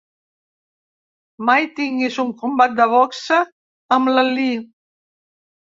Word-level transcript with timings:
Mai 1.51 1.69
tinguis 1.81 2.19
un 2.25 2.33
combat 2.41 2.75
de 2.81 2.89
boxa 2.97 3.39
amb 4.01 4.15
l'Ali! 4.17 4.53